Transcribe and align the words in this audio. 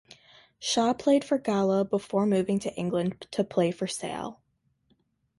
Shaw 0.57 0.93
played 0.95 1.23
for 1.23 1.37
Gala 1.37 1.85
before 1.85 2.25
moving 2.25 2.57
to 2.61 2.73
England 2.73 3.27
to 3.29 3.43
play 3.43 3.69
for 3.69 3.85
Sale. 3.85 4.41